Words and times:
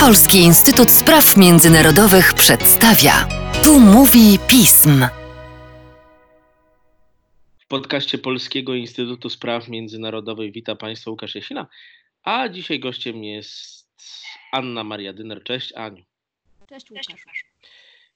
Polski 0.00 0.38
Instytut 0.38 0.90
Spraw 0.90 1.36
Międzynarodowych 1.36 2.34
przedstawia. 2.34 3.28
Tu 3.64 3.80
mówi 3.80 4.38
pism. 4.48 5.06
W 7.58 7.66
podcaście 7.68 8.18
Polskiego 8.18 8.74
Instytutu 8.74 9.30
Spraw 9.30 9.68
Międzynarodowych 9.68 10.52
witam 10.52 10.76
Państwa 10.76 11.10
Łukasz 11.10 11.34
Jasina, 11.34 11.66
a 12.22 12.48
dzisiaj 12.48 12.80
gościem 12.80 13.24
jest 13.24 13.88
Anna 14.52 14.84
Maria 14.84 15.12
Dyner. 15.12 15.42
Cześć 15.44 15.72
Aniu. 15.72 16.04
Cześć 16.68 16.90
Łukasz. 16.90 17.44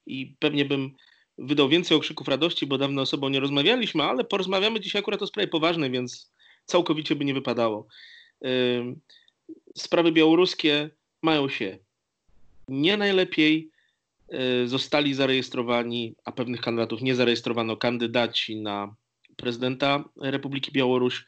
I 0.06 0.36
pewnie 0.38 0.64
bym 0.64 0.96
wydał 1.38 1.68
więcej 1.68 1.96
okrzyków 1.96 2.28
radości, 2.28 2.66
bo 2.66 2.78
dawno 2.78 3.02
osobą 3.02 3.28
nie 3.28 3.40
rozmawialiśmy, 3.40 4.02
ale 4.02 4.24
porozmawiamy 4.24 4.80
dzisiaj 4.80 5.00
akurat 5.00 5.22
o 5.22 5.26
sprawie 5.26 5.48
poważnej, 5.48 5.90
więc 5.90 6.32
całkowicie 6.64 7.16
by 7.16 7.24
nie 7.24 7.34
wypadało. 7.34 7.86
Sprawy 9.76 10.12
białoruskie 10.12 10.90
mają 11.22 11.48
się 11.48 11.78
nie 12.68 12.96
najlepiej. 12.96 13.70
Y, 14.62 14.68
Zostali 14.68 15.14
zarejestrowani, 15.14 16.14
a 16.24 16.32
pewnych 16.32 16.60
kandydatów 16.60 17.02
nie 17.02 17.14
zarejestrowano, 17.14 17.76
kandydaci 17.76 18.56
na 18.56 18.94
prezydenta 19.36 20.04
Republiki 20.20 20.72
Białoruś. 20.72 21.24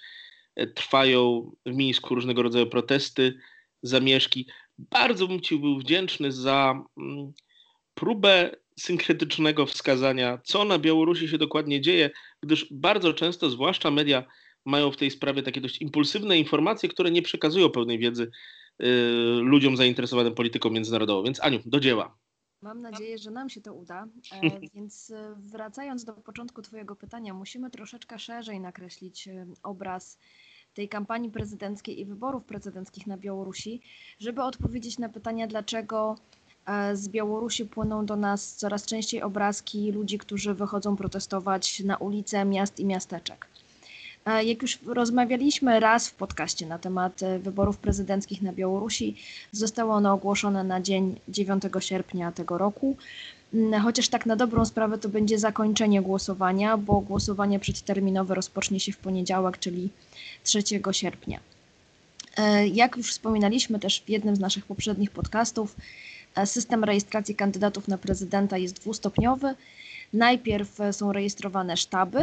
Y, 0.60 0.66
Trwają 0.66 1.52
w 1.66 1.74
Mińsku 1.74 2.15
różnego 2.15 2.43
rodzaju 2.43 2.66
protesty, 2.66 3.38
zamieszki. 3.82 4.46
Bardzo 4.79 5.29
bym 5.29 5.41
Ci 5.41 5.59
był 5.59 5.79
wdzięczny 5.79 6.32
za 6.32 6.84
mm, 6.96 7.32
próbę 7.95 8.57
synkretycznego 8.80 9.66
wskazania, 9.66 10.38
co 10.45 10.65
na 10.65 10.79
Białorusi 10.79 11.29
się 11.29 11.38
dokładnie 11.38 11.80
dzieje, 11.80 12.10
gdyż 12.43 12.66
bardzo 12.70 13.15
często, 13.15 13.51
zwłaszcza 13.51 13.91
media, 13.91 14.24
mają 14.65 14.91
w 14.91 14.96
tej 14.96 15.10
sprawie 15.10 15.43
takie 15.43 15.60
dość 15.60 15.82
impulsywne 15.82 16.38
informacje, 16.38 16.88
które 16.88 17.10
nie 17.10 17.23
przekazują 17.23 17.70
pełnej 17.70 17.98
wiedzy 17.98 18.30
ludziom 19.42 19.77
zainteresowanym 19.77 20.34
polityką 20.34 20.70
międzynarodową. 20.70 21.23
Więc 21.23 21.42
Aniu, 21.42 21.59
do 21.66 21.80
dzieła. 21.80 22.18
Mam 22.62 22.82
nadzieję, 22.82 23.18
że 23.18 23.30
nam 23.30 23.51
się 23.51 23.60
to 23.60 23.74
uda. 23.74 24.07
E, 24.32 24.40
więc 24.74 25.10
e, 25.10 25.35
wracając 25.38 26.04
do 26.04 26.12
początku 26.12 26.62
Twojego 26.62 26.96
pytania, 26.96 27.35
musimy 27.35 27.70
troszeczkę 27.70 28.18
szerzej 28.18 28.60
nakreślić 28.60 29.29
e, 29.29 29.46
obraz 29.62 30.18
tej 30.74 30.88
kampanii 30.88 31.30
prezydenckiej 31.30 32.01
i 32.01 32.04
wyborów 32.04 32.45
prezydenckich 32.45 33.07
na 33.07 33.16
Białorusi, 33.16 33.80
żeby 34.18 34.43
odpowiedzieć 34.43 34.98
na 34.98 35.09
pytania, 35.09 35.46
dlaczego 35.46 36.16
z 36.95 37.09
Białorusi 37.09 37.65
płyną 37.65 38.07
do 38.07 38.16
nas 38.16 38.57
coraz 38.57 38.87
częściej 38.87 39.23
obrazki 39.23 39.92
ludzi, 39.92 40.18
którzy 40.18 40.54
wychodzą 40.54 40.96
protestować 40.96 41.80
na 41.80 41.96
ulice 41.96 42.45
miast 42.45 42.80
i 42.80 42.85
miasteczek. 42.85 43.46
E, 44.27 44.45
Jak 44.45 44.63
już 44.63 44.79
rozmawialiśmy 44.87 45.80
raz 45.80 46.09
w 46.09 46.15
podcaście 46.15 46.66
na 46.66 46.79
temat 46.79 47.23
e, 47.23 47.38
wyborów 47.38 47.79
prezydenckich 47.79 48.43
na 48.43 48.52
Białorusi, 48.52 49.16
zostało 49.52 49.95
ono 49.95 50.13
ogłoszone 50.13 50.65
na 50.65 50.80
dzień 50.80 51.21
9 51.29 51.63
sierpnia 51.80 52.33
tego 52.33 52.59
roku. 52.59 52.97
Mm, 53.55 53.83
Chociaż 53.83 54.09
tak 54.09 54.27
na 54.27 54.37
dobrą 54.37 54.65
sprawę 54.65 54.99
to 54.99 55.09
będzie 55.09 55.38
zakończenie 55.38 56.02
głosowania, 56.02 56.77
bo 56.77 57.01
głosowanie 57.01 57.59
przedterminowe 57.59 58.35
rozpocznie 58.35 58.80
się 58.80 58.93
w 58.93 58.99
poniedziałek, 58.99 59.59
czyli 59.59 59.88
3 60.45 60.63
sierpnia. 60.93 61.41
E, 62.37 62.66
Jak 62.66 62.97
już 62.97 63.10
wspominaliśmy 63.10 63.79
też 63.79 64.00
w 64.00 64.09
jednym 64.09 64.37
z 64.37 64.41
naszych 64.41 64.66
poprzednich 64.66 65.10
podcastów, 65.10 65.77
system 66.44 66.84
rejestracji 66.84 67.34
kandydatów 67.34 67.88
na 67.88 67.99
prezydenta 67.99 68.59
jest 68.59 68.81
dwustopniowy. 68.81 69.55
Najpierw 70.12 70.81
e, 70.81 70.92
są 70.92 71.12
rejestrowane 71.12 71.76
sztaby, 71.76 72.22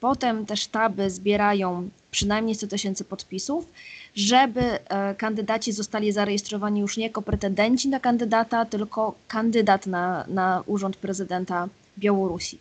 potem 0.00 0.46
te 0.46 0.56
sztaby 0.56 1.10
zbierają 1.10 1.88
przynajmniej 2.10 2.54
100 2.54 2.66
tysięcy 2.66 3.04
podpisów, 3.04 3.72
żeby 4.14 4.60
e, 4.60 5.14
kandydaci 5.14 5.72
zostali 5.72 6.12
zarejestrowani 6.12 6.80
już 6.80 6.96
nie 6.96 7.04
jako 7.04 7.22
pretendenci 7.22 7.88
na 7.88 8.00
kandydata, 8.00 8.64
tylko 8.64 9.14
kandydat 9.28 9.86
na, 9.86 10.24
na 10.28 10.62
urząd 10.66 10.96
prezydenta 10.96 11.68
Białorusi. 11.98 12.58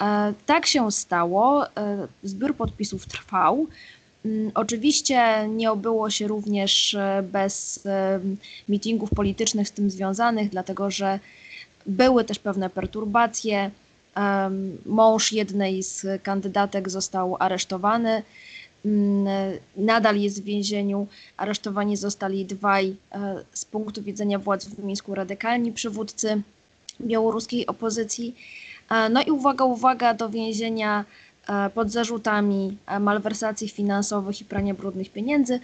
E, 0.00 0.34
Tak 0.46 0.66
się 0.66 0.92
stało. 0.92 1.64
Zbiór 2.22 2.56
podpisów 2.56 3.06
trwał. 3.06 3.66
Mm, 4.24 4.50
Oczywiście 4.54 5.48
nie 5.48 5.70
obyło 5.70 6.10
się 6.10 6.28
również 6.28 6.96
bez 7.22 7.86
mitingów 8.68 9.10
politycznych 9.10 9.68
z 9.68 9.72
tym 9.72 9.90
związanych, 9.90 10.50
dlatego 10.50 10.90
że 10.90 11.18
były 11.86 12.24
też 12.24 12.38
pewne 12.38 12.70
perturbacje. 12.70 13.70
Mąż 14.86 15.32
jednej 15.32 15.82
z 15.82 16.22
kandydatek 16.22 16.90
został 16.90 17.36
aresztowany. 17.38 18.22
Mm, 18.84 19.26
Nadal 19.76 20.16
jest 20.16 20.42
w 20.42 20.44
więzieniu. 20.44 21.06
Aresztowani 21.36 21.96
zostali 21.96 22.44
dwaj 22.44 22.96
e, 23.12 23.44
z 23.52 23.64
punktu 23.64 24.02
widzenia 24.02 24.38
władz 24.38 24.64
w 24.66 24.84
Mińsku 24.84 25.14
radykalni 25.14 25.72
przywódcy 25.72 26.42
białoruskiej 27.00 27.66
opozycji. 27.66 28.34
E, 28.90 29.08
No 29.08 29.22
i 29.22 29.30
uwaga, 29.30 29.64
uwaga, 29.64 30.14
do 30.14 30.28
więzienia 30.30 31.04
e, 31.48 31.70
pod 31.70 31.90
zarzutami 31.90 32.76
malwersacji 33.00 33.68
finansowych 33.68 34.40
i 34.40 34.44
prania 34.44 34.74
brudnych 34.74 35.10
pieniędzy 35.12 35.60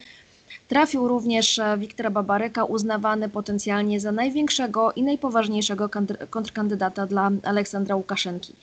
trafił 0.69 1.09
również 1.09 1.59
e, 1.59 1.78
Wiktor 1.78 2.12
Babaryka, 2.12 2.65
uznawany 2.65 3.28
potencjalnie 3.28 4.00
za 4.00 4.12
największego 4.12 4.93
i 4.93 5.03
najpoważniejszego 5.03 5.88
kontrkandydata 6.31 7.06
dla 7.06 7.31
Aleksandra 7.43 7.97
Łukaszenki. 7.97 8.55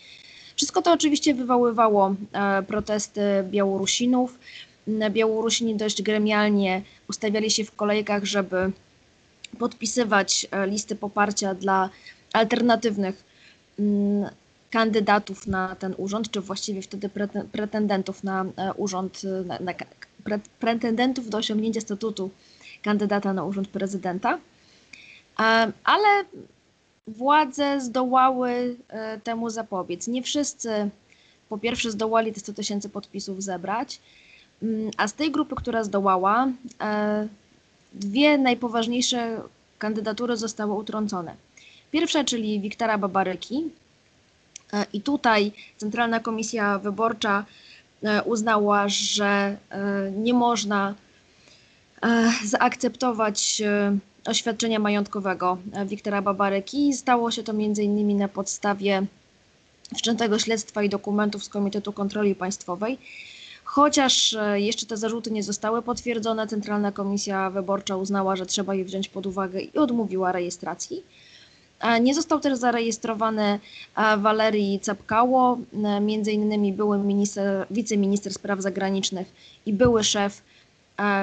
Wszystko 0.55 0.81
to 0.81 0.93
oczywiście 0.93 1.33
wywoływało 1.33 2.15
e, 2.33 2.63
protesty 2.63 3.21
Białorusinów. 3.43 4.39
Białorusini 5.09 5.75
dość 5.75 6.01
gremialnie 6.01 6.81
ustawiali 7.09 7.51
się 7.51 7.65
w 7.65 7.75
kolejkach, 7.75 8.25
żeby 8.25 8.71
podpisywać 9.59 10.47
e, 10.51 10.67
listy 10.67 10.95
poparcia 10.95 11.53
dla 11.53 11.89
alternatywnych 12.33 13.23
kandydatów 14.71 15.47
na 15.47 15.75
ten 15.75 15.93
urząd, 15.97 16.31
czy 16.31 16.41
właściwie 16.41 16.81
wtedy 16.81 17.09
preten- 17.09 17.43
pretendentów 17.43 18.23
na 18.23 18.45
urząd, 18.75 19.21
na, 19.61 19.73
pretendentów 20.59 21.29
do 21.29 21.37
osiągnięcia 21.37 21.81
statutu 21.81 22.29
kandydata 22.83 23.33
na 23.33 23.43
urząd 23.43 23.67
prezydenta. 23.67 24.39
Ale 25.83 26.25
władze 27.07 27.81
zdołały 27.81 28.75
e, 28.89 29.19
temu 29.19 29.49
zapobiec. 29.49 30.07
Nie 30.07 30.23
wszyscy 30.23 30.89
po 31.49 31.57
pierwsze 31.57 31.91
zdołali 31.91 32.33
te 32.33 32.39
100 32.39 32.53
tysięcy 32.53 32.89
podpisów 32.89 33.43
zebrać, 33.43 33.99
mm, 34.63 34.91
a 34.97 35.07
z 35.07 35.13
tej 35.13 35.31
grupy, 35.31 35.55
która 35.55 35.83
zdołała, 35.83 36.47
e, 36.81 37.27
dwie 37.93 38.37
najpoważniejsze 38.37 39.41
kandydatury 39.77 40.37
zostały 40.37 40.73
utrącone. 40.73 41.35
Pierwsza, 41.91 42.23
czyli 42.23 42.59
Wiktora 42.59 42.97
Babaryki. 42.97 43.63
E, 44.73 44.85
I 44.93 45.01
tutaj 45.01 45.51
Centralna 45.77 46.19
Komisja 46.19 46.79
Wyborcza 46.79 47.45
uznała, 48.25 48.89
że 48.89 49.25
e, 49.69 50.11
nie 50.11 50.33
można 50.33 50.95
e, 52.01 52.31
zaakceptować 52.45 53.61
e, 53.61 53.97
oświadczenia 54.25 54.79
majątkowego 54.79 55.57
e, 55.73 55.85
Wiktora 55.85 56.21
Babaryki. 56.21 56.93
Stało 56.93 57.31
się 57.31 57.43
to 57.43 57.51
m.in. 57.51 58.17
na 58.17 58.27
podstawie 58.27 59.05
wszczętego 59.95 60.39
śledztwa 60.39 60.83
i 60.83 60.89
dokumentów 60.89 61.43
z 61.43 61.49
Komitetu 61.49 61.93
Kontroli 61.93 62.35
Państwowej. 62.35 62.97
Chociaż 63.63 64.33
e, 64.33 64.59
jeszcze 64.61 64.85
te 64.85 64.97
zarzuty 64.97 65.31
nie 65.31 65.43
zostały 65.43 65.81
potwierdzone, 65.81 66.47
Centralna 66.47 66.91
Komisja 66.91 67.49
Wyborcza 67.49 67.95
uznała, 67.97 68.35
że 68.35 68.45
trzeba 68.45 68.75
je 68.75 68.85
wziąć 68.85 69.09
pod 69.09 69.25
uwagę 69.25 69.61
i 69.61 69.77
odmówiła 69.77 70.31
rejestracji. 70.31 71.03
Nie 72.01 72.15
został 72.15 72.39
też 72.39 72.57
zarejestrowany 72.57 73.59
Walerii 74.17 74.79
Capkało, 74.79 75.57
e, 75.83 76.01
między 76.01 76.31
innymi 76.31 76.73
były 76.73 76.97
minister, 76.97 77.67
wiceminister 77.71 78.33
spraw 78.33 78.61
zagranicznych 78.61 79.33
i 79.65 79.73
były 79.73 80.03
szef 80.03 80.41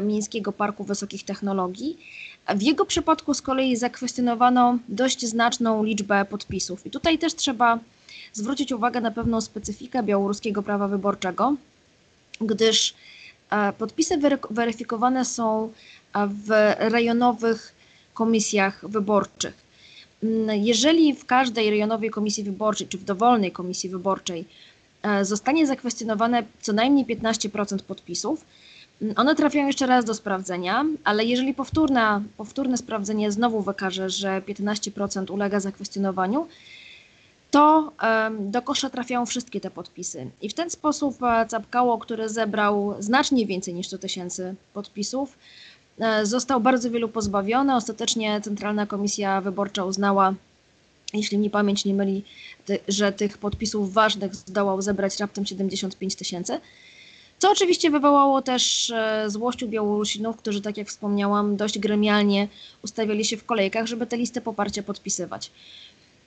Mińskiego 0.02 0.52
Parku 0.52 0.84
Wysokich 0.84 1.24
Technologii. 1.24 1.98
W 2.56 2.62
jego 2.62 2.86
przypadku 2.86 3.34
z 3.34 3.42
kolei 3.42 3.76
zakwestionowano 3.76 4.78
dość 4.88 5.26
znaczną 5.26 5.84
liczbę 5.84 6.24
podpisów. 6.24 6.86
I 6.86 6.90
tutaj 6.90 7.18
też 7.18 7.34
trzeba 7.34 7.78
zwrócić 8.32 8.72
uwagę 8.72 9.00
na 9.00 9.10
pewną 9.10 9.40
specyfikę 9.40 10.02
białoruskiego 10.02 10.62
prawa 10.62 10.88
wyborczego, 10.88 11.54
gdyż 12.40 12.94
podpisy 13.78 14.18
wery- 14.18 14.38
weryfikowane 14.50 15.24
są 15.24 15.72
w 16.14 16.48
rejonowych 16.78 17.74
komisjach 18.14 18.88
wyborczych. 18.88 19.63
Mm, 20.24 20.64
Jeżeli 20.64 21.14
w 21.14 21.24
każdej 21.26 21.70
rejonowej 21.70 22.10
komisji 22.10 22.44
wyborczej, 22.44 22.88
czy 22.88 22.98
w 22.98 23.04
dowolnej 23.04 23.52
komisji 23.52 23.90
wyborczej 23.90 24.44
e, 25.02 25.24
zostanie 25.24 25.66
zakwestionowane 25.66 26.42
co 26.60 26.72
najmniej 26.72 27.06
15% 27.06 27.82
podpisów, 27.82 28.44
mm, 29.02 29.14
one 29.16 29.34
trafiają 29.34 29.66
jeszcze 29.66 29.86
raz 29.86 30.04
do 30.04 30.14
sprawdzenia, 30.14 30.84
ale 31.04 31.24
jeżeli 31.24 31.54
powtórna, 31.54 32.22
powtórne 32.36 32.76
sprawdzenie 32.76 33.32
znowu 33.32 33.62
wykaże, 33.62 34.10
że 34.10 34.42
15% 34.46 35.30
ulega 35.30 35.60
zakwestionowaniu, 35.60 36.46
to 37.50 37.92
do 38.40 38.62
kosza 38.62 38.90
trafiają 38.90 39.26
wszystkie 39.26 39.60
te 39.60 39.70
podpisy. 39.70 40.30
I 40.42 40.48
w 40.48 40.54
ten 40.54 40.70
sposób 40.70 41.22
e, 41.22 41.46
Capkało, 41.48 41.98
który 41.98 42.28
zebrał 42.28 42.94
znacznie 42.98 43.46
więcej 43.46 43.74
niż 43.74 43.86
100 43.86 43.98
tysięcy 43.98 44.54
podpisów, 44.72 45.38
został 46.22 46.60
bardzo 46.60 46.90
wielu 46.90 47.08
pozbawiony. 47.08 47.74
Ostatecznie 47.74 48.40
Centralna 48.40 48.86
Komisja 48.86 49.40
Wyborcza 49.40 49.84
uznała, 49.84 50.34
jeśli 51.14 51.38
mi 51.38 51.50
pamięć 51.50 51.84
nie 51.84 51.94
myli, 51.94 52.24
że 52.88 53.12
tych 53.12 53.38
podpisów 53.38 53.92
ważnych 53.92 54.34
zdołał 54.34 54.82
zebrać 54.82 55.20
raptem 55.20 55.46
75 55.46 56.14
tysięcy. 56.16 56.60
Co 57.38 57.50
oczywiście 57.50 57.90
wywołało 57.90 58.42
też 58.42 58.90
e, 58.90 59.24
złość 59.30 59.62
u 59.62 59.68
Białorusinów, 59.68 60.36
którzy, 60.36 60.62
tak 60.62 60.76
jak 60.76 60.88
wspomniałam, 60.88 61.56
dość 61.56 61.78
gremialnie 61.78 62.48
ustawiali 62.82 63.24
się 63.24 63.36
w 63.36 63.44
kolejkach, 63.44 63.86
żeby 63.86 64.06
te 64.06 64.16
listy 64.16 64.40
poparcia 64.40 64.82
podpisywać. 64.82 65.50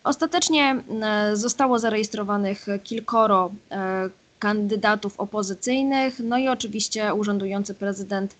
Ostatecznie 0.04 0.84
e, 1.02 1.36
zostało 1.36 1.80
zarejestrowanych 1.80 2.66
kilkoro 2.84 3.52
e, 3.72 4.10
kandydatów 4.40 5.20
opozycyjnych, 5.20 6.20
no 6.20 6.38
i 6.38 6.48
oczywiście 6.48 7.14
urzędujący 7.14 7.74
prezydent 7.74 8.36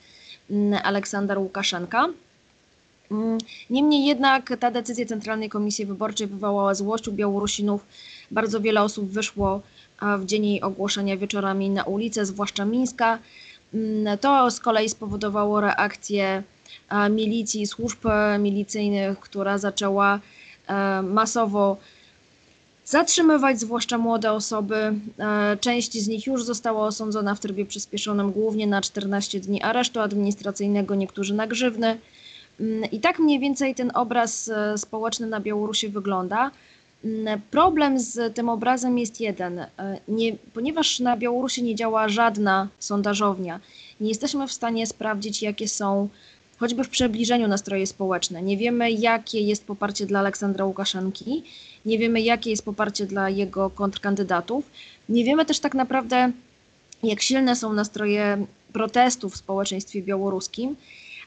Aleksander 0.84 1.40
Łukaszenka. 1.40 2.08
Mm, 3.12 3.38
niemniej 3.70 4.06
jednak 4.06 4.54
ta 4.60 4.72
decyzja 4.72 5.06
Centralnej 5.06 5.50
Komisji 5.50 5.86
Wyborczej 5.86 6.28
wywołała 6.28 6.76
złość 6.76 7.08
u 7.08 7.12
Białorusinów. 7.12 7.86
Bardzo 8.32 8.62
wiele 8.62 8.82
osób 8.82 9.10
wyszło 9.10 9.62
w 10.20 10.26
dzień 10.26 10.46
jej 10.46 10.62
ogłoszenia 10.62 11.18
wieczorami 11.18 11.70
na 11.70 11.84
ulicę, 11.84 12.26
zwłaszcza 12.26 12.66
Mińska. 12.66 13.20
Mm, 13.74 14.18
to 14.18 14.52
z 14.52 14.60
kolei 14.60 14.90
spowodowało 14.90 15.62
reakcję 15.62 16.44
milicji, 17.10 17.68
służb 17.68 18.00
milicyjnych, 18.40 19.20
która 19.20 19.58
zaczęła 19.58 20.20
masowo 21.04 21.78
zatrzymywać, 22.88 23.60
zwłaszcza 23.60 23.98
młode 23.98 24.32
osoby. 24.32 24.94
Część 25.60 25.94
z 25.94 26.08
nich 26.08 26.28
już 26.28 26.44
została 26.44 26.88
osądzona 26.88 27.36
w 27.36 27.40
trybie 27.40 27.66
przyspieszonym, 27.66 28.32
głównie 28.32 28.68
na 28.68 28.82
14 28.82 29.40
dni 29.40 29.62
aresztu 29.62 30.00
administracyjnego, 30.00 30.96
niektórzy 30.96 31.34
na 31.34 31.48
grzywny. 31.48 31.98
Mm, 32.60 32.92
I 32.92 33.00
tak 33.00 33.20
mniej 33.20 33.40
więcej 33.40 33.76
ten 33.76 33.92
obraz 33.94 34.50
e, 34.50 34.78
społeczny 34.78 35.28
na 35.28 35.40
Białorusi 35.40 35.90
wygląda. 35.90 36.52
Mm, 37.06 37.42
problem 37.52 38.00
z 38.00 38.36
tym 38.36 38.50
obrazem 38.50 38.98
jest 38.98 39.22
jeden. 39.22 39.60
E, 39.60 39.68
nie, 40.08 40.36
ponieważ 40.54 41.00
na 41.00 41.18
Białorusi 41.18 41.64
nie 41.64 41.76
działa 41.76 42.10
żadna 42.10 42.68
sondażownia, 42.80 43.60
nie 44.02 44.10
jesteśmy 44.10 44.48
w 44.48 44.52
stanie 44.52 44.88
sprawdzić, 44.88 45.42
jakie 45.42 45.68
są 45.68 46.10
choćby 46.60 46.84
w 46.84 46.90
przybliżeniu 46.90 47.48
nastroje 47.48 47.88
społeczne. 47.88 48.42
Nie 48.42 48.58
wiemy, 48.58 48.92
jakie 48.92 49.42
jest 49.42 49.66
poparcie 49.66 50.06
dla 50.06 50.20
Aleksandra 50.20 50.66
Łukaszenki, 50.66 51.44
nie 51.86 51.98
wiemy, 51.98 52.22
jakie 52.22 52.50
jest 52.50 52.66
poparcie 52.66 53.06
dla 53.06 53.30
jego 53.30 53.70
kontrkandydatów. 53.70 54.72
Nie 55.10 55.24
wiemy 55.24 55.46
też 55.46 55.60
tak 55.60 55.74
naprawdę, 55.74 56.32
jak 57.04 57.22
silne 57.22 57.56
są 57.56 57.74
nastroje 57.74 58.46
protestów 58.74 59.34
w 59.34 59.38
społeczeństwie 59.38 60.02
białoruskim 60.02 60.76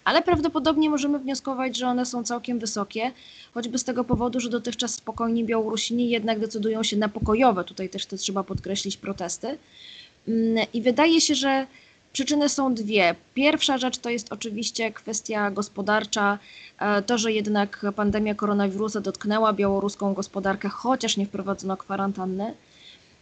ale 0.05 0.23
prawdopodobnie 0.23 0.91
możemy 0.91 1.19
wnioskować, 1.19 1.77
że 1.77 1.87
one 1.87 2.06
są 2.06 2.25
całkiem 2.25 2.59
wysokie, 2.59 3.12
choćby 3.55 3.79
z 3.79 3.85
tego 3.85 4.05
powodu, 4.05 4.41
że 4.41 4.50
dotychczas 4.50 4.94
spokojni 4.94 5.44
Białorusini 5.44 6.11
jednak 6.11 6.38
decydują 6.38 6.82
się 6.82 6.97
na 6.97 7.09
pokojowe, 7.09 7.65
tutaj 7.65 7.88
też 7.88 8.06
to 8.06 8.17
trzeba 8.17 8.43
podkreślić, 8.43 8.97
protesty. 8.97 9.59
Mm, 10.29 10.67
I 10.73 10.82
wydaje 10.82 11.21
się, 11.21 11.35
że 11.35 11.67
Przyczyny 12.12 12.49
są 12.49 12.75
dwie. 12.75 13.15
Pierwsza 13.35 13.79
rzecz 13.79 13.99
to 13.99 14.11
jest 14.11 14.33
oczywiście 14.33 14.93
kwestia 14.93 15.51
gospodarcza, 15.51 16.39
e, 16.79 17.03
to, 17.03 17.19
że 17.19 17.33
jednak 17.33 17.87
pandemia 17.97 18.35
koronawirusa 18.35 19.01
dotknęła 19.01 19.53
białoruską 19.53 20.15
gospodarkę, 20.15 20.69
chociaż 20.69 21.17
nie 21.17 21.27
wprowadzono 21.27 21.77
kwarantanny. 21.77 22.55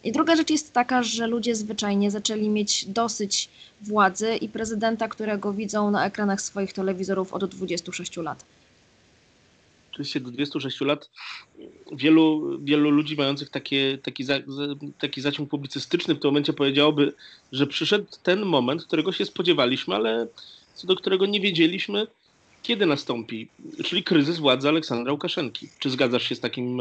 I 0.05 0.13
druga 0.13 0.37
rzecz 0.37 0.51
jest 0.51 0.73
taka, 0.73 1.03
że 1.03 1.27
ludzie 1.27 1.55
zwyczajnie 1.55 2.11
zaczęli 2.11 2.49
mieć 2.49 2.85
dosyć 2.87 3.49
władzy 3.81 4.37
i 4.37 4.49
prezydenta, 4.49 5.09
którego 5.09 5.53
widzą 5.53 5.91
na 5.91 6.07
ekranach 6.07 6.41
swoich 6.41 6.73
telewizorów 6.73 7.35
od 7.35 7.45
26 7.45 8.17
lat. 8.17 8.45
Oczywiście 9.99 10.21
do 10.21 10.31
26 10.31 10.81
lat 10.81 11.11
wielu, 11.93 12.59
wielu 12.65 12.91
ludzi 12.91 13.17
mających 13.17 13.51
takie, 13.51 13.99
taki, 14.03 14.25
za, 14.25 14.35
taki 14.99 15.21
zaciąg 15.21 15.51
publicystyczny 15.51 16.15
w 16.15 16.21
tym 16.21 16.29
momencie 16.29 16.53
powiedziałoby, 16.53 17.13
że 17.53 17.67
przyszedł 17.67 18.07
ten 18.23 18.43
moment, 18.43 18.85
którego 18.85 19.13
się 19.13 19.25
spodziewaliśmy, 19.25 19.95
ale 19.95 20.27
co 20.75 20.87
do 20.87 20.97
którego 20.97 21.27
nie 21.27 21.41
wiedzieliśmy, 21.41 22.07
kiedy 22.63 22.87
nastąpi, 22.87 23.49
czyli 23.85 24.05
kryzys 24.05 24.39
władzy 24.39 24.69
Aleksandra 24.69 25.13
Łukaszenki. 25.13 25.69
Czy 25.79 25.91
zgadzasz 25.91 26.29
się 26.29 26.35
z 26.35 26.41
takim 26.41 26.81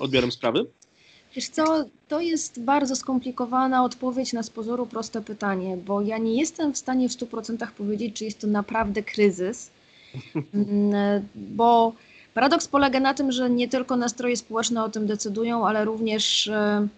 odbiorem 0.00 0.32
sprawy? 0.32 0.66
Wiesz 1.34 1.48
co, 1.48 1.84
to 2.08 2.20
jest 2.20 2.60
bardzo 2.60 2.96
skomplikowana 2.96 3.84
odpowiedź 3.84 4.32
na 4.32 4.42
z 4.42 4.50
pozoru 4.50 4.86
proste 4.86 5.22
pytanie, 5.22 5.76
bo 5.76 6.00
ja 6.00 6.18
nie 6.18 6.40
jestem 6.40 6.74
w 6.74 6.78
stanie 6.78 7.08
w 7.08 7.12
100% 7.12 7.70
powiedzieć, 7.70 8.16
czy 8.16 8.24
jest 8.24 8.40
to 8.40 8.46
naprawdę 8.46 9.02
kryzys, 9.02 9.70
mm, 10.54 11.28
bo 11.34 11.94
paradoks 12.34 12.68
polega 12.68 13.00
na 13.00 13.14
tym, 13.14 13.32
że 13.32 13.50
nie 13.50 13.68
tylko 13.68 13.96
nastroje 13.96 14.36
społeczne 14.36 14.84
o 14.84 14.88
tym 14.88 15.06
decydują, 15.06 15.68
ale 15.68 15.84
również, 15.84 16.48
e, 16.48 16.88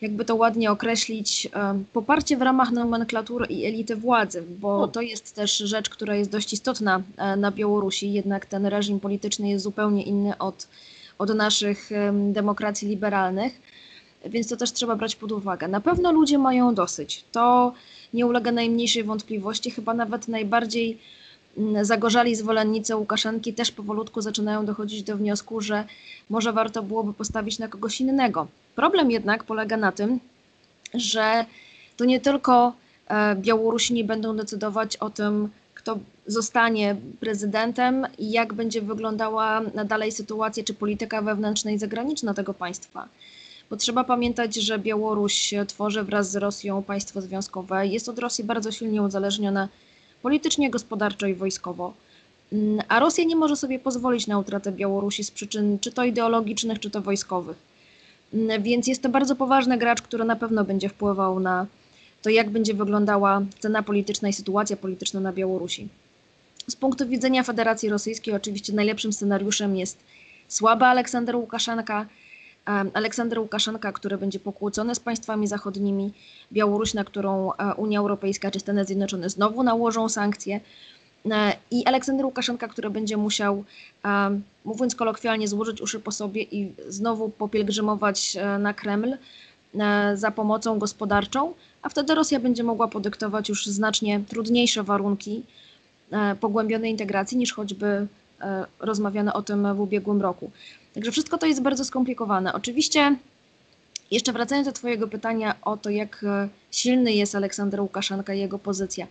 jakby 0.00 0.24
to 0.24 0.34
ładnie 0.34 0.70
określić, 0.70 1.48
e, 1.54 1.84
poparcie 1.92 2.36
w 2.36 2.42
ramach 2.42 2.70
nomenklatury 2.70 3.46
i 3.46 3.64
elity 3.64 3.96
władzy, 3.96 4.42
bo 4.60 4.88
to 4.88 5.00
jest 5.00 5.34
też 5.34 5.58
rzecz, 5.58 5.90
która 5.90 6.14
jest 6.14 6.30
dość 6.30 6.52
istotna 6.52 7.02
e, 7.16 7.36
na 7.36 7.50
Białorusi, 7.50 8.12
jednak 8.12 8.46
ten 8.46 8.66
reżim 8.66 9.00
polityczny 9.00 9.48
jest 9.48 9.64
zupełnie 9.64 10.02
inny 10.02 10.38
od 10.38 10.68
od 11.18 11.34
naszych 11.34 11.90
demokracji 12.32 12.88
liberalnych, 12.88 13.60
więc 14.26 14.48
to 14.48 14.56
też 14.56 14.72
trzeba 14.72 14.96
brać 14.96 15.16
pod 15.16 15.32
uwagę. 15.32 15.68
Na 15.68 15.80
pewno 15.80 16.12
ludzie 16.12 16.38
mają 16.38 16.74
dosyć. 16.74 17.24
To 17.32 17.74
nie 18.14 18.26
ulega 18.26 18.52
najmniejszej 18.52 19.04
wątpliwości. 19.04 19.70
Chyba 19.70 19.94
nawet 19.94 20.28
najbardziej 20.28 20.98
zagorzali 21.82 22.36
zwolennicy 22.36 22.96
Łukaszenki 22.96 23.54
też 23.54 23.70
powolutku 23.70 24.20
zaczynają 24.20 24.66
dochodzić 24.66 25.02
do 25.02 25.16
wniosku, 25.16 25.60
że 25.60 25.84
może 26.30 26.52
warto 26.52 26.82
byłoby 26.82 27.14
postawić 27.14 27.58
na 27.58 27.68
kogoś 27.68 28.00
innego. 28.00 28.46
Problem 28.74 29.10
jednak 29.10 29.44
polega 29.44 29.76
na 29.76 29.92
tym, 29.92 30.20
że 30.94 31.44
to 31.96 32.04
nie 32.04 32.20
tylko 32.20 32.72
e, 33.08 33.36
Białorusini 33.36 34.04
będą 34.04 34.36
decydować 34.36 34.96
o 34.96 35.10
tym, 35.10 35.48
kto 35.74 35.98
zostanie 36.26 36.96
prezydentem 37.20 38.06
i 38.18 38.30
jak 38.30 38.54
będzie 38.54 38.82
wyglądała 38.82 39.60
dalej 39.86 40.12
sytuacja 40.12 40.64
czy 40.64 40.74
polityka 40.74 41.22
wewnętrzna 41.22 41.70
i 41.70 41.78
zagraniczna 41.78 42.34
tego 42.34 42.54
państwa. 42.54 43.08
Bo 43.70 43.76
trzeba 43.76 44.04
pamiętać, 44.04 44.54
że 44.54 44.78
Białoruś 44.78 45.54
tworzy 45.68 46.02
wraz 46.02 46.30
z 46.30 46.36
Rosją 46.36 46.82
państwo 46.82 47.20
związkowe. 47.20 47.86
Jest 47.86 48.08
od 48.08 48.18
Rosji 48.18 48.44
bardzo 48.44 48.72
silnie 48.72 49.02
uzależniona 49.02 49.68
politycznie, 50.24 50.70
gospodarczo 50.70 51.26
i 51.26 51.34
wojskowo. 51.34 51.92
Mm, 52.52 52.78
a 52.88 53.00
Rosja 53.00 53.24
nie 53.24 53.36
może 53.36 53.56
sobie 53.56 53.78
pozwolić 53.78 54.26
na 54.26 54.38
utratę 54.38 54.72
Białorusi 54.72 55.24
z 55.24 55.30
przyczyn 55.30 55.78
czy 55.78 55.92
to 55.92 56.04
ideologicznych, 56.04 56.80
czy 56.80 56.90
to 56.90 57.00
wojskowych. 57.02 57.56
Mm, 58.34 58.62
więc 58.62 58.86
jest 58.86 59.02
to 59.02 59.08
bardzo 59.08 59.36
poważny 59.36 59.78
gracz, 59.78 60.02
który 60.02 60.24
na 60.24 60.36
pewno 60.36 60.64
będzie 60.64 60.88
wpływał 60.88 61.40
na 61.40 61.66
to, 62.22 62.30
jak 62.30 62.50
będzie 62.50 62.74
wyglądała 62.74 63.42
cena 63.58 63.82
polityczna 63.82 64.28
i 64.28 64.32
sytuacja 64.32 64.76
polityczna 64.76 65.20
na 65.20 65.32
Białorusi. 65.32 65.88
Z 66.68 66.76
punktu 66.76 67.08
widzenia 67.08 67.42
Federacji 67.42 67.88
Rosyjskiej 67.88 68.34
oczywiście 68.34 68.72
najlepszym 68.72 69.12
scenariuszem 69.12 69.76
jest 69.76 69.98
słaba 70.48 70.86
Aleksander 70.86 71.36
Łukaszenka, 71.36 72.06
Aleksander 72.94 73.38
Łukaszenka, 73.38 73.92
który 73.92 74.18
będzie 74.18 74.40
pokłócony 74.40 74.94
z 74.94 75.00
państwami 75.00 75.46
zachodnimi, 75.46 76.12
Białoruś, 76.52 76.94
na 76.94 77.04
którą 77.04 77.52
e, 77.52 77.74
Unia 77.74 77.98
Europejska 77.98 78.50
czy 78.50 78.60
Stany 78.60 78.84
Zjednoczone 78.84 79.30
znowu 79.30 79.62
nałożą 79.62 80.08
sankcje. 80.08 80.60
E, 81.30 81.56
i 81.70 81.86
Aleksander 81.86 82.26
Łukaszenka, 82.26 82.68
który 82.68 82.90
będzie 82.90 83.16
musiał, 83.16 83.64
mówiąc 84.64 84.94
kolokwialnie, 84.94 85.48
złożyć 85.48 85.80
uszy 85.80 86.00
po 86.00 86.12
sobie 86.12 86.42
i 86.42 86.72
znowu 86.88 87.28
popielgrzymować 87.28 88.36
e, 88.36 88.58
na 88.58 88.74
Kreml 88.74 89.16
za 90.14 90.30
pomocą 90.30 90.78
gospodarczą, 90.78 91.54
a 91.82 91.88
wtedy 91.88 92.14
Rosja 92.14 92.40
będzie 92.40 92.64
mogła 92.64 92.88
podyktować 92.88 93.48
już 93.48 93.66
znacznie 93.66 94.20
trudniejsze 94.28 94.82
warunki 94.82 95.42
pogłębionej 96.40 96.90
integracji 96.90 97.38
niż 97.38 97.52
choćby 97.52 98.06
rozmawiano 98.80 99.32
o 99.32 99.42
tym 99.42 99.74
w 99.74 99.80
ubiegłym 99.80 100.22
roku. 100.22 100.50
Także 100.94 101.12
wszystko 101.12 101.38
to 101.38 101.46
jest 101.46 101.62
bardzo 101.62 101.84
skomplikowane. 101.84 102.52
Oczywiście, 102.52 103.16
jeszcze 104.10 104.32
wracając 104.32 104.66
do 104.66 104.72
Twojego 104.72 105.08
pytania 105.08 105.54
o 105.62 105.76
to, 105.76 105.90
jak 105.90 106.24
e, 106.24 106.48
silny 106.70 107.12
jest 107.12 107.34
Aleksander 107.34 107.80
Łukaszenka 107.80 108.34
i 108.34 108.38
jego 108.38 108.58
pozycja. 108.58 109.06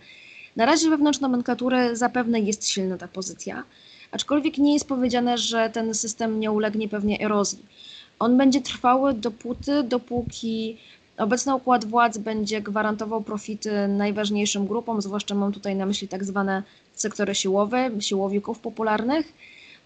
Na 0.56 0.66
razie 0.66 0.90
wewnątrz 0.90 1.20
nomenklatury 1.20 1.96
zapewne 1.96 2.40
jest 2.40 2.68
silna 2.68 2.98
ta 2.98 3.08
pozycja, 3.08 3.62
aczkolwiek 4.10 4.58
nie 4.58 4.72
jest 4.72 4.88
powiedziane, 4.88 5.38
że 5.38 5.70
ten 5.70 5.94
system 5.94 6.40
nie 6.40 6.50
ulegnie 6.50 6.88
pewnie 6.88 7.20
erozji. 7.20 7.58
On 8.18 8.36
będzie 8.36 8.60
trwały 8.60 9.14
dopóty, 9.14 9.82
dopóki 9.82 10.78
Obecny 11.18 11.54
układ 11.54 11.84
władz 11.84 12.18
będzie 12.18 12.62
gwarantował 12.62 13.22
profity 13.22 13.88
najważniejszym 13.88 14.66
grupom, 14.66 15.02
zwłaszcza 15.02 15.34
mam 15.34 15.52
tutaj 15.52 15.76
na 15.76 15.86
myśli 15.86 16.08
tak 16.08 16.24
zwane 16.24 16.62
sektory 16.94 17.34
siłowe, 17.34 17.90
siłowików 18.00 18.58
popularnych. 18.58 19.32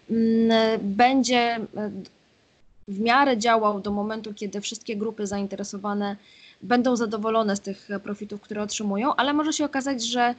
Mm, 0.09 0.79
będzie 0.81 1.37
e, 1.37 1.59
w 2.87 2.99
miarę 2.99 3.37
działał 3.37 3.79
do 3.79 3.91
momentu, 3.91 4.33
kiedy 4.33 4.61
wszystkie 4.61 4.95
grupy 4.95 5.27
zainteresowane 5.27 6.15
będą 6.61 6.95
zadowolone 6.95 7.55
z 7.55 7.59
tych 7.59 7.89
profitów, 8.03 8.41
które 8.41 8.61
otrzymują, 8.61 9.15
ale 9.15 9.33
może 9.33 9.53
się 9.53 9.65
okazać, 9.65 10.05
że 10.05 10.35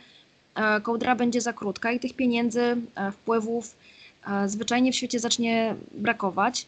e, 0.54 0.80
kołdra 0.80 1.16
będzie 1.16 1.40
za 1.40 1.52
krótka 1.52 1.92
i 1.92 2.00
tych 2.00 2.16
pieniędzy, 2.16 2.76
e, 2.94 3.12
wpływów 3.12 3.76
zwyczajnie 4.46 4.92
w 4.92 4.96
świecie 4.96 5.18
zacznie 5.18 5.74
brakować. 5.92 6.66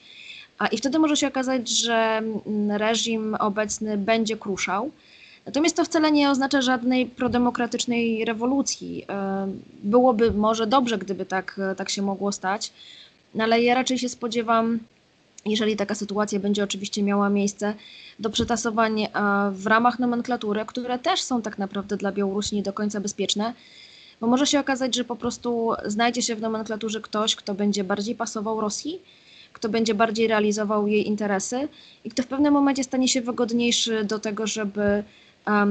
I 0.73 0.79
wtedy 0.79 0.99
może 0.99 1.17
się 1.17 1.29
okazać, 1.29 1.69
że 1.69 1.95
mm, 1.95 2.71
reżim 2.71 3.35
obecny 3.35 3.99
będzie 3.99 4.37
kruszał. 4.37 4.91
Natomiast 5.47 5.77
to 5.77 5.85
wcale 5.85 6.13
nie 6.13 6.31
oznacza 6.31 6.63
żadnej 6.63 7.07
prodemokratycznej 7.07 8.25
rewolucji. 8.25 9.05
E, 9.09 9.49
Byłoby 9.83 10.31
może 10.33 10.67
dobrze, 10.67 10.99
gdyby 10.99 11.27
tak, 11.27 11.61
tak 11.77 11.91
się 11.91 12.03
mogło 12.03 12.33
stać, 12.33 12.73
no 13.35 13.45
ale 13.45 13.63
ja 13.63 13.75
raczej 13.75 13.99
się 13.99 14.09
spodziewam, 14.09 14.79
jeżeli 15.47 15.77
taka 15.77 15.95
sytuacja 15.95 16.41
będzie 16.41 16.65
oczywiście 16.65 17.03
miała 17.03 17.29
miejsce, 17.31 17.75
do 18.19 18.31
przetasowań 18.31 19.03
e, 19.03 19.09
w 19.53 19.67
ramach 19.67 19.99
nomenklatury, 19.99 20.65
które 20.67 20.99
też 20.99 21.23
są 21.23 21.43
tak 21.43 21.59
naprawdę 21.59 21.97
dla 21.97 22.13
Białorusi 22.13 22.57
nie 22.57 22.63
do 22.63 22.73
końca 22.73 23.01
bezpieczne, 23.01 23.53
bo 24.21 24.27
może 24.27 24.47
się 24.47 24.61
okazać, 24.61 24.95
że 24.95 25.05
po 25.05 25.17
prostu 25.17 25.73
znajdzie 25.87 26.23
się 26.23 26.37
w 26.37 26.41
nomenklaturze 26.41 27.01
ktoś, 27.01 27.37
kto 27.37 27.55
będzie 27.55 27.85
bardziej 27.85 28.15
pasował 28.15 28.61
Rosji, 28.61 29.01
kto 29.53 29.69
będzie 29.69 29.95
bardziej 29.95 30.29
realizował 30.29 30.87
jej 30.87 31.09
interesy 31.09 31.69
i 32.05 32.11
kto 32.11 32.23
w 32.23 32.27
pewnym 32.27 32.53
momencie 32.53 32.85
stanie 32.85 33.09
się 33.09 33.21
wygodniejszy 33.21 34.05
do 34.05 34.19
tego, 34.19 34.47
żeby 34.47 35.05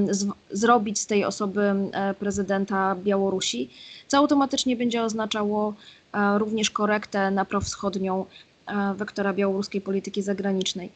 z, 0.09 0.27
zrobić 0.51 0.99
z 0.99 1.07
tej 1.07 1.25
osoby 1.25 1.61
e, 1.61 2.13
prezydenta 2.13 2.95
Białorusi, 2.95 3.69
co 4.07 4.17
automatycznie 4.17 4.75
będzie 4.75 5.03
oznaczało 5.03 5.73
e, 6.13 6.37
również 6.39 6.71
korektę 6.71 7.31
na 7.31 7.45
prowschodnią 7.45 8.25
e, 8.67 8.93
wektora 8.93 9.33
białoruskiej 9.33 9.81
polityki 9.81 10.21
zagranicznej. 10.21 10.91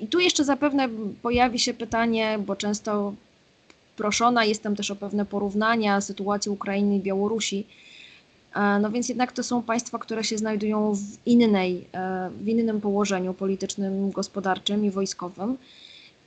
I 0.00 0.06
tu 0.06 0.20
jeszcze 0.20 0.44
zapewne 0.44 0.88
pojawi 1.22 1.58
się 1.58 1.74
pytanie, 1.74 2.38
bo 2.46 2.56
często 2.56 3.14
proszona 3.96 4.44
jestem 4.44 4.76
też 4.76 4.90
o 4.90 4.96
pewne 4.96 5.26
porównania 5.26 6.00
sytuacji 6.00 6.50
Ukrainy 6.50 6.96
i 6.96 7.00
Białorusi. 7.00 7.66
E, 8.56 8.78
No 8.80 8.90
więc 8.90 9.08
jednak 9.08 9.32
to 9.32 9.42
są 9.42 9.62
państwa, 9.62 9.98
które 9.98 10.24
się 10.24 10.38
znajdują 10.38 10.94
w 10.94 11.26
innej, 11.26 11.86
e, 11.94 12.30
w 12.40 12.48
innym 12.48 12.80
położeniu 12.80 13.34
politycznym, 13.34 14.10
gospodarczym 14.10 14.84
i 14.84 14.90
wojskowym. 14.90 15.56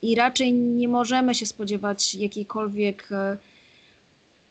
I 0.02 0.14
raczej 0.14 0.52
nie 0.52 0.88
możemy 0.88 1.34
się 1.34 1.46
spodziewać 1.46 2.14
jakiejkolwiek, 2.14 3.08
e, 3.12 3.36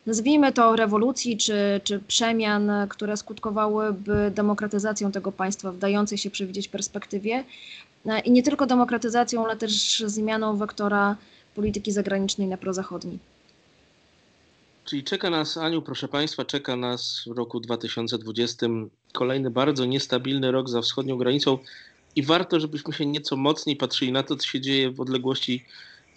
nazwijmy 0.06 0.54
to, 0.54 0.76
rewolucji 0.76 1.38
czy, 1.38 1.82
czy 1.84 2.00
przemian, 2.00 2.72
które 2.90 3.18
skutkowałyby 3.18 4.32
demokratyzacją 4.36 5.12
tego 5.12 5.32
państwa 5.32 5.72
w 5.72 5.78
dającej 5.78 6.18
się 6.18 6.30
przewidzieć 6.30 6.68
perspektywie. 6.68 7.44
I 8.26 8.32
nie 8.32 8.44
tylko 8.44 8.66
demokratyzacją, 8.66 9.46
ale 9.46 9.56
też 9.58 10.04
zmianą 10.06 10.58
wektora 10.58 11.16
polityki 11.56 11.92
zagranicznej 11.92 12.48
na 12.48 12.58
prozachodni. 12.58 13.20
Czyli 14.90 15.04
czeka 15.04 15.30
nas, 15.30 15.58
Aniu, 15.58 15.82
proszę 15.82 16.08
Państwa, 16.08 16.46
czeka 16.46 16.76
nas 16.76 17.24
w 17.28 17.38
roku 17.38 17.60
2020 17.60 18.68
kolejny 19.14 19.50
bardzo 19.52 19.86
niestabilny 19.86 20.52
rok 20.52 20.70
za 20.70 20.82
wschodnią 20.82 21.18
granicą 21.18 21.58
i 22.16 22.24
warto, 22.24 22.60
żebyśmy 22.60 22.94
się 22.94 23.06
nieco 23.06 23.36
mocniej 23.38 23.76
patrzyli 23.76 24.12
na 24.12 24.24
to, 24.24 24.36
co 24.36 24.48
się 24.48 24.62
dzieje 24.62 24.92
w 24.92 25.02
odległości 25.02 25.66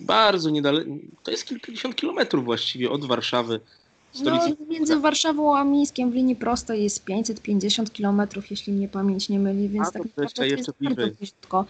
bardzo 0.00 0.50
niedaleko, 0.50 0.91
to 1.23 1.31
jest 1.31 1.45
kilkadziesiąt 1.45 1.97
kilometrów 1.97 2.45
właściwie 2.45 2.91
od 2.91 3.05
Warszawy, 3.05 3.61
stolicy. 4.12 4.49
No, 4.61 4.67
między 4.69 4.97
Warszawą 4.97 5.57
a 5.57 5.64
Mińskiem 5.64 6.11
w 6.11 6.14
linii 6.14 6.37
prostej 6.37 6.83
jest 6.83 7.05
550 7.05 7.93
kilometrów, 7.93 8.50
jeśli 8.50 8.73
mnie 8.73 8.88
pamięć 8.88 9.29
nie 9.29 9.38
myli, 9.38 9.69
więc 9.69 9.88
A, 9.88 9.91
tak 9.91 10.02
to 10.02 10.09
naprawdę 10.23 10.49
jeszcze- 10.49 10.73
to 10.73 10.85
jeszcze 10.85 11.17
jest 11.21 11.35
bardzo 11.50 11.64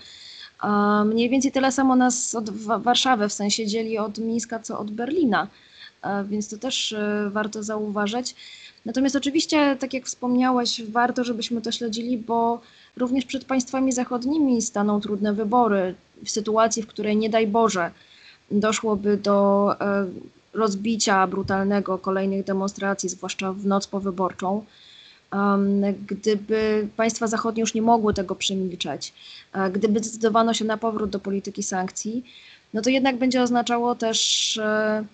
Mniej 1.05 1.31
więcej 1.31 1.53
tyle 1.53 1.73
samo 1.73 1.97
nas 1.97 2.35
od 2.35 2.51
Wa- 2.51 2.79
Warszawy, 2.79 3.29
w 3.29 3.33
sensie 3.33 3.67
dzieli 3.67 3.99
od 3.99 4.19
Mińska, 4.19 4.59
co 4.59 4.79
od 4.79 4.91
Berlina, 4.91 5.49
więc 6.25 6.49
to 6.49 6.59
też 6.59 6.93
e, 6.93 7.31
warto 7.31 7.63
zauważyć. 7.63 8.35
Natomiast 8.87 9.17
oczywiście, 9.17 9.77
tak 9.81 9.95
jak 9.95 10.07
wspomniałeś, 10.07 10.83
warto, 10.83 11.25
żebyśmy 11.25 11.61
to 11.63 11.73
śledzili, 11.73 12.19
bo 12.19 12.61
również 12.97 13.25
przed 13.25 13.45
państwami 13.45 13.93
zachodnimi 13.93 14.63
staną 14.63 15.01
trudne 15.01 15.33
wybory 15.33 15.95
w 16.25 16.31
sytuacji, 16.31 16.83
w 16.83 16.87
której 16.87 17.17
nie 17.17 17.31
daj 17.31 17.47
Boże 17.47 17.91
doszłoby 18.51 19.17
do 19.17 19.69
e, 19.81 20.07
rozbicia 20.55 21.27
brutalnego 21.27 21.99
kolejnych 21.99 22.45
demonstracji, 22.45 23.09
zwłaszcza 23.09 23.53
w 23.53 23.67
noc 23.67 23.87
powyborczą, 23.87 24.65
gdyby 26.07 26.89
państwa 26.97 27.27
zachodnie 27.27 27.61
już 27.61 27.75
nie 27.75 27.83
mogły 27.83 28.15
tego 28.15 28.35
przemilczeć, 28.35 29.13
e, 29.53 29.71
gdyby 29.71 29.99
zdecydowano 30.01 30.55
się 30.55 30.65
na 30.65 30.77
powrót 30.77 31.11
do 31.11 31.21
polityki 31.21 31.63
sankcji, 31.63 32.25
no 32.75 32.83
to 32.83 32.91
jednak 32.91 33.17
będzie 33.19 33.43
oznaczało 33.43 33.95
też 33.95 34.57
e, 34.57 35.05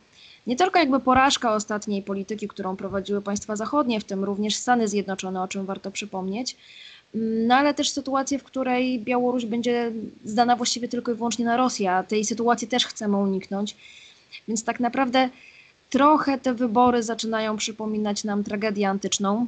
nie 0.49 0.57
tylko 0.57 0.79
jakby 0.79 1.01
porażka 1.01 1.55
ostatniej 1.55 2.03
polityki, 2.03 2.49
którą 2.49 2.77
prowadziły 2.77 3.23
państwa 3.23 3.57
zachodnie, 3.57 4.01
w 4.01 4.05
tym 4.05 4.25
również 4.25 4.57
Stany 4.57 4.89
Zjednoczone, 4.89 5.43
o 5.43 5.49
czym 5.49 5.67
warto 5.67 5.91
przypomnieć, 5.91 6.57
no 7.15 7.55
ale 7.55 7.75
też 7.75 7.91
sytuację, 7.91 8.39
w 8.39 8.45
której 8.45 9.01
Białoruś 9.01 9.45
będzie 9.45 9.93
zdana 10.25 10.57
właściwie 10.57 10.89
tylko 10.89 11.13
i 11.13 11.15
wyłącznie 11.15 11.45
na 11.45 11.57
Rosję, 11.57 11.93
a 11.93 12.03
tej 12.03 12.25
sytuacji 12.25 12.69
też 12.69 12.87
chcemy 12.87 13.17
uniknąć. 13.17 13.77
Więc 14.49 14.65
tak 14.65 14.81
naprawdę 14.81 15.29
trochę 15.91 16.39
te 16.39 16.55
wybory 16.55 17.03
zaczynają 17.03 17.57
przypominać 17.57 18.25
nam 18.25 18.45
tragedię 18.45 18.89
antyczną. 18.89 19.47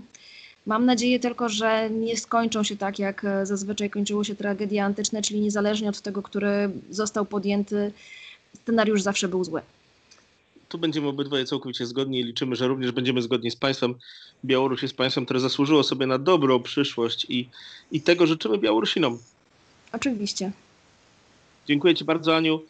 Mam 0.66 0.86
nadzieję 0.86 1.20
tylko, 1.20 1.48
że 1.48 1.90
nie 1.90 2.16
skończą 2.16 2.62
się 2.62 2.76
tak, 2.76 2.98
jak 2.98 3.26
zazwyczaj 3.42 3.90
kończyły 3.90 4.24
się 4.24 4.34
tragedie 4.34 4.84
antyczne, 4.84 5.22
czyli 5.22 5.40
niezależnie 5.40 5.88
od 5.88 6.00
tego, 6.00 6.22
który 6.22 6.70
został 6.90 7.24
podjęty, 7.26 7.92
scenariusz 8.62 9.02
zawsze 9.02 9.28
był 9.28 9.44
zły. 9.44 9.60
Tu 10.70 10.78
będziemy 10.78 11.08
obydwoje 11.08 11.44
całkowicie 11.44 11.86
zgodni 11.86 12.20
i 12.20 12.24
liczymy, 12.24 12.56
że 12.56 12.68
również 12.68 12.92
będziemy 12.92 13.22
zgodni 13.22 13.50
z 13.50 13.56
państwem. 13.56 13.94
Białoruś 14.44 14.82
jest 14.82 14.96
państwem, 14.96 15.24
które 15.24 15.40
zasłużyło 15.40 15.82
sobie 15.82 16.06
na 16.06 16.18
dobrą 16.18 16.62
przyszłość 16.62 17.26
i, 17.28 17.48
i 17.92 18.00
tego 18.00 18.26
życzymy 18.26 18.58
Białorusinom. 18.58 19.18
Oczywiście. 19.92 20.52
Dziękuję 21.66 21.94
Ci 21.94 22.04
bardzo, 22.04 22.36
Aniu. 22.36 22.60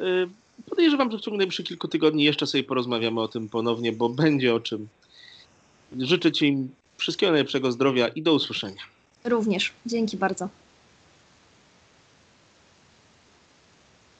Y, 0.00 0.28
Podejrzewam, 0.70 1.10
że 1.10 1.18
w 1.18 1.20
ciągu 1.20 1.38
najbliższych 1.38 1.66
kilku 1.66 1.88
tygodni 1.88 2.24
jeszcze 2.24 2.46
sobie 2.46 2.64
porozmawiamy 2.64 3.20
o 3.20 3.28
tym 3.28 3.48
ponownie, 3.48 3.92
bo 3.92 4.08
będzie 4.08 4.54
o 4.54 4.60
czym. 4.60 4.88
Życzę 5.98 6.32
Ci 6.32 6.56
wszystkiego 6.96 7.32
najlepszego 7.32 7.72
zdrowia 7.72 8.08
i 8.08 8.22
do 8.22 8.34
usłyszenia. 8.34 8.82
Również. 9.24 9.72
Dzięki 9.86 10.16
bardzo. 10.16 10.48